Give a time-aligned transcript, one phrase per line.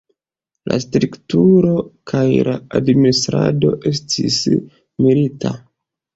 [0.69, 1.73] La strukturo
[2.13, 5.55] kaj la administrado estis milita.